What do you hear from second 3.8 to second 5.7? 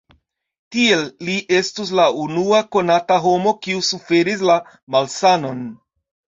suferis la malsanon.